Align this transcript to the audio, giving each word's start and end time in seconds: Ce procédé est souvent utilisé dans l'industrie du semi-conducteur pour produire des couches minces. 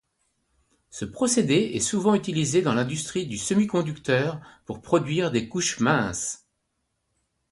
Ce 0.89 1.05
procédé 1.05 1.73
est 1.75 1.79
souvent 1.79 2.15
utilisé 2.15 2.63
dans 2.63 2.73
l'industrie 2.73 3.27
du 3.27 3.37
semi-conducteur 3.37 4.41
pour 4.65 4.81
produire 4.81 5.29
des 5.29 5.47
couches 5.47 5.79
minces. 5.79 6.47